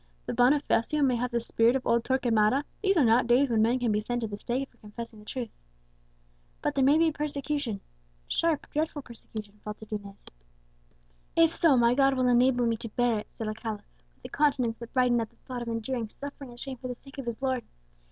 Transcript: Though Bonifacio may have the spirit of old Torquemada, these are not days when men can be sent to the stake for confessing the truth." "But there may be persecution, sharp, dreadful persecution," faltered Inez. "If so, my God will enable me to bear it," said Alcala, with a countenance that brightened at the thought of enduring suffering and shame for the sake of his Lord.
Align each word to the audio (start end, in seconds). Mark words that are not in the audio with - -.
Though 0.25 0.33
Bonifacio 0.33 1.03
may 1.03 1.15
have 1.17 1.29
the 1.29 1.39
spirit 1.39 1.75
of 1.75 1.85
old 1.85 2.03
Torquemada, 2.03 2.63
these 2.81 2.97
are 2.97 3.05
not 3.05 3.27
days 3.27 3.51
when 3.51 3.61
men 3.61 3.77
can 3.77 3.91
be 3.91 4.01
sent 4.01 4.21
to 4.21 4.27
the 4.27 4.35
stake 4.35 4.67
for 4.71 4.77
confessing 4.77 5.19
the 5.19 5.25
truth." 5.25 5.51
"But 6.63 6.73
there 6.73 6.83
may 6.83 6.97
be 6.97 7.11
persecution, 7.11 7.81
sharp, 8.27 8.65
dreadful 8.71 9.03
persecution," 9.03 9.59
faltered 9.63 9.91
Inez. 9.91 10.25
"If 11.35 11.53
so, 11.55 11.77
my 11.77 11.93
God 11.93 12.15
will 12.15 12.27
enable 12.29 12.65
me 12.65 12.77
to 12.77 12.89
bear 12.89 13.19
it," 13.19 13.27
said 13.35 13.47
Alcala, 13.47 13.83
with 14.15 14.25
a 14.25 14.29
countenance 14.35 14.79
that 14.79 14.91
brightened 14.91 15.21
at 15.21 15.29
the 15.29 15.35
thought 15.45 15.61
of 15.61 15.67
enduring 15.67 16.09
suffering 16.09 16.49
and 16.49 16.59
shame 16.59 16.77
for 16.77 16.87
the 16.87 16.95
sake 16.95 17.19
of 17.19 17.27
his 17.27 17.39
Lord. 17.39 17.63